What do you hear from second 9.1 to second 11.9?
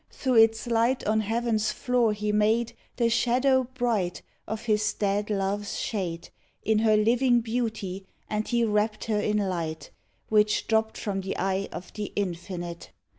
in light, Which dropped from the eye